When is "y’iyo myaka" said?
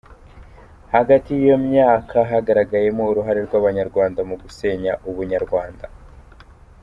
1.33-2.17